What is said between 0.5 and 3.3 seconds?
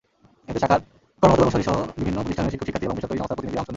শাখার কর্মকর্তা–কর্মচারীসহ বিভিন্ন শিক্ষাপ্রতিষ্ঠানের শিক্ষক-শিক্ষার্থী এবং বেসরকারি